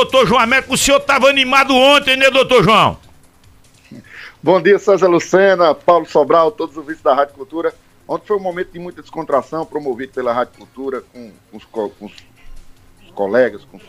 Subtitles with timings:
[0.00, 0.74] doutor João Américo.
[0.74, 2.96] O senhor estava animado ontem, né, doutor João?
[4.42, 7.74] Bom dia, César Lucena, Paulo Sobral, todos os ouvintes da Rádio Cultura.
[8.08, 12.06] Ontem foi um momento de muita descontração, promovido pela Rádio Cultura, com, com, os, com
[12.06, 12.14] os,
[13.14, 13.82] colegas, com os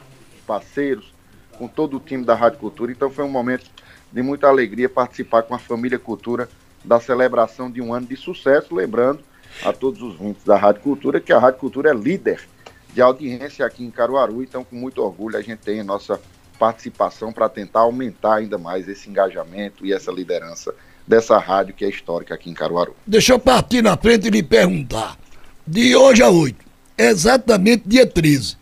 [0.46, 1.14] parceiros,
[1.58, 2.92] com todo o time da Rádio Cultura.
[2.92, 3.72] Então foi um momento
[4.12, 6.50] de muita alegria participar com a família Cultura
[6.84, 9.22] da celebração de um ano de sucesso, lembrando
[9.64, 12.42] a todos os ouvintes da Rádio Cultura que a Rádio Cultura é líder
[12.94, 16.20] de audiência aqui em Caruaru, então com muito orgulho a gente tem a nossa
[16.60, 20.74] participação para tentar aumentar ainda mais esse engajamento e essa liderança
[21.08, 22.96] dessa rádio que é histórica aqui em Caruaru.
[23.06, 25.18] Deixa eu partir na frente e lhe perguntar.
[25.66, 26.56] De hoje a 8,
[26.98, 28.58] exatamente dia 13.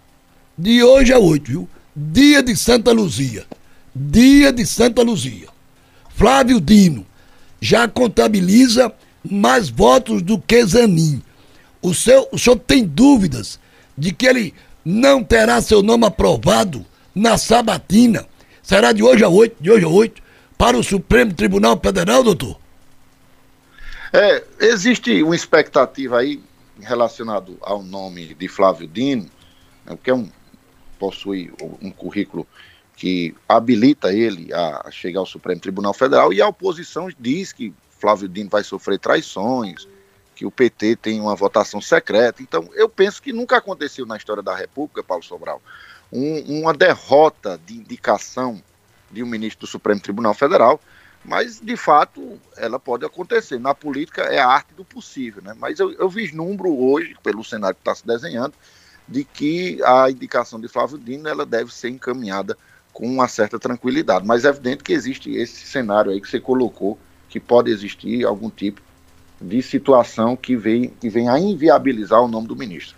[0.57, 1.69] De hoje a 8, viu?
[1.95, 3.45] Dia de Santa Luzia.
[3.93, 5.47] Dia de Santa Luzia.
[6.09, 7.05] Flávio Dino
[7.61, 8.93] já contabiliza
[9.29, 11.21] mais votos do que Zanin.
[11.81, 13.59] O, seu, o senhor tem dúvidas
[13.99, 14.53] de que ele
[14.83, 18.25] não terá seu nome aprovado na sabatina?
[18.63, 20.21] Será de hoje a 8, de hoje a 8,
[20.57, 22.57] para o Supremo Tribunal Federal, doutor?
[24.13, 26.41] É, existe uma expectativa aí
[26.79, 29.29] relacionado ao nome de Flávio Dino,
[29.85, 30.29] né, que é um,
[30.97, 31.51] possui
[31.81, 32.47] um currículo
[32.95, 38.27] que habilita ele a chegar ao Supremo Tribunal Federal e a oposição diz que Flávio
[38.27, 39.87] Dino vai sofrer traições,
[40.39, 42.41] que o PT tem uma votação secreta.
[42.41, 45.61] Então, eu penso que nunca aconteceu na história da República, Paulo Sobral,
[46.09, 48.63] um, uma derrota de indicação
[49.11, 50.79] de um ministro do Supremo Tribunal Federal,
[51.25, 53.59] mas de fato ela pode acontecer.
[53.59, 55.53] Na política é a arte do possível, né?
[55.59, 58.53] Mas eu, eu vislumbro hoje, pelo cenário que está se desenhando,
[59.05, 62.57] de que a indicação de Flávio Dino ela deve ser encaminhada
[62.93, 64.25] com uma certa tranquilidade.
[64.25, 68.49] Mas é evidente que existe esse cenário aí que você colocou, que pode existir algum
[68.49, 68.81] tipo
[69.41, 72.97] de situação que vem, que vem a inviabilizar o nome do ministro.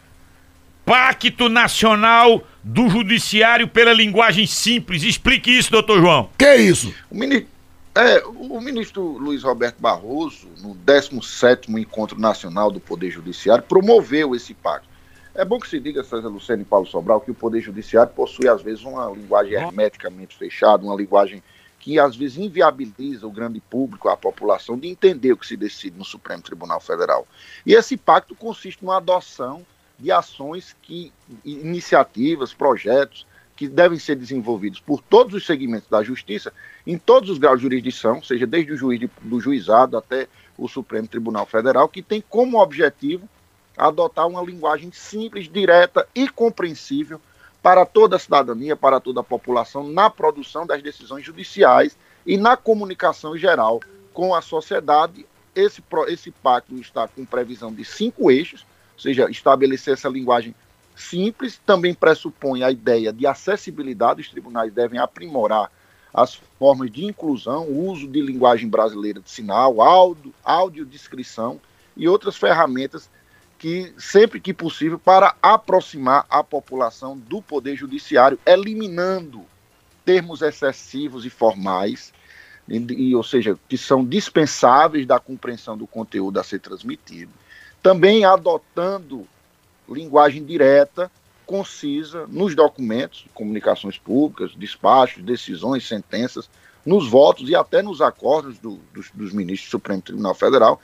[0.86, 5.03] Pacto Nacional do Judiciário pela Linguagem Simples.
[5.03, 6.30] Explique isso, doutor João.
[6.38, 6.94] Que é isso?
[7.09, 7.47] O ministro,
[7.95, 14.53] é, o ministro Luiz Roberto Barroso, no 17º Encontro Nacional do Poder Judiciário, promoveu esse
[14.53, 14.90] pacto.
[15.34, 18.50] É bom que se diga, César Lucena e Paulo Sobral, que o Poder Judiciário possui,
[18.50, 21.41] às vezes, uma linguagem hermeticamente fechada, uma linguagem
[21.81, 25.97] que, às vezes, inviabiliza o grande público, a população, de entender o que se decide
[25.97, 27.28] no Supremo Tribunal Federal.
[27.66, 29.66] E esse pacto consiste numa adoção
[29.97, 31.12] de ações que,
[31.44, 33.25] iniciativas, projetos
[33.56, 36.53] que devem ser desenvolvidos por todos os segmentos da justiça,
[36.86, 40.28] em todos os graus de jurisdição, seja desde o juiz de, do juizado até
[40.58, 43.28] o Supremo Tribunal Federal, que tem como objetivo
[43.75, 47.20] adotar uma linguagem simples, direta e compreensível
[47.61, 52.57] para toda a cidadania, para toda a população, na produção das decisões judiciais e na
[52.57, 53.79] comunicação geral
[54.13, 55.25] com a sociedade.
[55.55, 60.55] Esse, esse pacto está com previsão de cinco eixos, ou seja, estabelecer essa linguagem
[60.95, 65.72] simples, também pressupõe a ideia de acessibilidade, os tribunais devem aprimorar
[66.13, 71.59] as formas de inclusão, o uso de linguagem brasileira de sinal, áudio, audiodescrição
[71.95, 73.09] e outras ferramentas
[73.61, 79.45] que, sempre que possível, para aproximar a população do Poder Judiciário, eliminando
[80.03, 82.11] termos excessivos e formais,
[82.67, 87.31] e, ou seja, que são dispensáveis da compreensão do conteúdo a ser transmitido
[87.81, 89.27] também adotando
[89.89, 91.11] linguagem direta,
[91.45, 96.49] concisa, nos documentos, comunicações públicas, despachos, decisões, sentenças,
[96.85, 100.79] nos votos e até nos acordos do, dos, dos ministros do Supremo Tribunal Federal.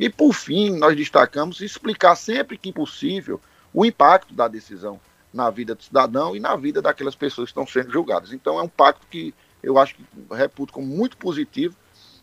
[0.00, 3.38] E, por fim, nós destacamos explicar sempre que possível
[3.70, 4.98] o impacto da decisão
[5.32, 8.32] na vida do cidadão e na vida daquelas pessoas que estão sendo julgadas.
[8.32, 10.02] Então, é um pacto que eu acho que
[10.34, 11.76] reputo como muito positivo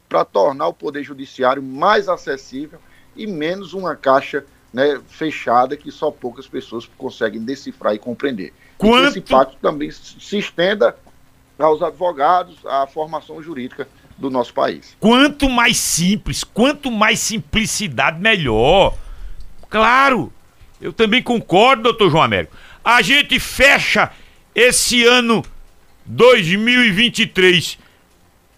[0.10, 2.80] para tornar o Poder Judiciário mais acessível
[3.16, 4.44] e menos uma caixa
[4.74, 8.54] né, fechada que só poucas pessoas conseguem decifrar e compreender.
[8.80, 9.06] Quanto...
[9.06, 10.98] E esse pacto também se estenda
[11.60, 13.88] aos advogados, à formação jurídica
[14.18, 14.96] do nosso país.
[15.00, 18.98] Quanto mais simples, quanto mais simplicidade, melhor.
[19.70, 20.32] Claro,
[20.82, 22.56] eu também concordo, doutor João Américo.
[22.84, 24.12] A gente fecha
[24.56, 25.44] esse ano
[26.06, 27.78] 2023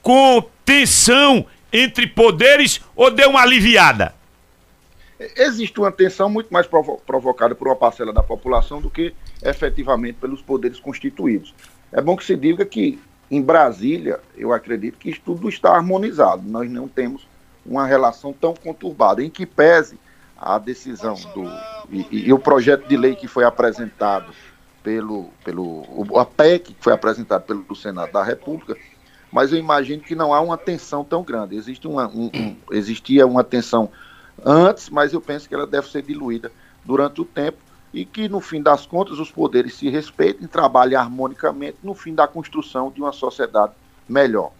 [0.02, 4.14] com tensão entre poderes ou deu uma aliviada?
[5.36, 9.14] existe uma tensão muito mais provo provocada por uma parcela da população do que
[9.44, 11.54] efetivamente pelos poderes constituídos.
[11.92, 16.42] É bom que se diga que em Brasília, eu acredito que isso tudo está harmonizado.
[16.44, 17.28] Nós não temos
[17.66, 20.00] uma relação tão conturbada, em que pese
[20.36, 21.44] a decisão do
[21.92, 24.34] e, e o projeto de lei que foi apresentado
[24.82, 25.84] pelo pelo
[26.18, 28.78] a PEC que foi apresentado pelo Senado da República,
[29.32, 31.56] mas eu imagino que não há uma tensão tão grande.
[31.56, 33.90] Existe uma, um, um, existia uma tensão
[34.44, 36.52] antes, mas eu penso que ela deve ser diluída
[36.86, 37.58] durante o tempo,
[37.94, 42.28] e que, no fim das contas, os poderes se respeitem, trabalhem harmonicamente no fim da
[42.28, 43.74] construção de uma sociedade
[44.08, 44.52] melhor.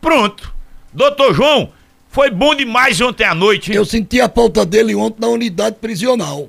[0.00, 0.54] Pronto.
[0.92, 1.72] Doutor João,
[2.08, 3.72] foi bom demais ontem à noite.
[3.72, 6.48] Eu senti a falta dele ontem na unidade prisional.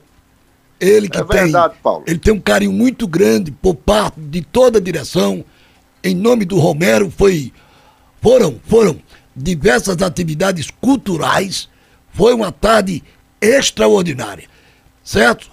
[0.80, 2.06] Ele que É tem, verdade, Paulo.
[2.08, 5.44] ele tem um carinho muito grande por parte de toda a direção.
[6.02, 7.52] Em nome do Romero foi
[8.22, 8.98] foram foram
[9.36, 11.70] diversas atividades culturais.
[12.14, 13.04] Foi uma tarde
[13.42, 14.48] extraordinária.
[15.04, 15.50] Certo?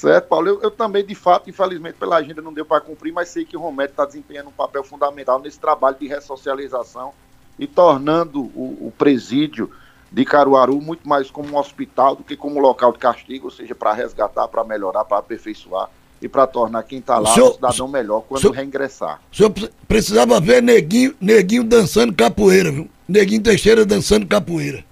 [0.00, 0.48] Certo, Paulo?
[0.48, 3.56] Eu, eu também, de fato, infelizmente, pela agenda não deu para cumprir, mas sei que
[3.56, 7.12] o Romero está desempenhando um papel fundamental nesse trabalho de ressocialização
[7.58, 9.70] e tornando o, o presídio
[10.10, 13.50] de Caruaru muito mais como um hospital do que como um local de castigo, ou
[13.50, 15.90] seja, para resgatar, para melhorar, para aperfeiçoar
[16.22, 19.20] e para tornar quem está lá senhor- um cidadão melhor quando senhor- reingressar.
[19.30, 22.88] O senhor pre- precisava ver neguinho, neguinho dançando capoeira, viu?
[23.06, 24.82] Neguinho Teixeira dançando capoeira.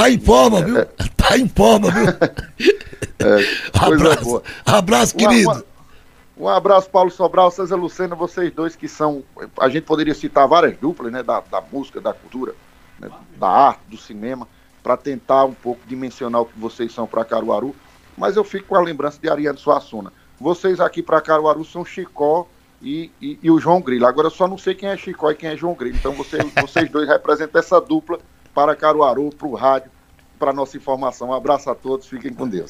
[0.00, 0.76] Tá em forma, viu?
[1.14, 2.06] Tá em forma, viu?
[3.18, 3.44] É,
[3.74, 5.50] abraço, abraço, Uma- querido.
[5.50, 5.64] uma-
[6.38, 9.22] Um abraço, Paulo Sobral, César Lucena, vocês dois que são.
[9.60, 11.22] A gente poderia citar várias duplas, né?
[11.22, 12.54] Da, da música, da cultura,
[12.98, 14.48] né, da arte, do cinema,
[14.82, 17.76] para tentar um pouco dimensionar o que vocês são para Caruaru.
[18.16, 20.10] Mas eu fico com a lembrança de Ariane Suassuna.
[20.40, 22.48] Vocês aqui para Caruaru são Chicó
[22.80, 24.06] e, e, e o João Grilo.
[24.06, 25.96] Agora eu só não sei quem é Chicó e quem é João Grilo.
[25.98, 28.18] Então vocês, vocês dois representam essa dupla
[28.54, 29.90] para Caruaru, para o rádio,
[30.38, 31.28] para nossa informação.
[31.28, 32.68] Um abraço a todos, fiquem com Deus.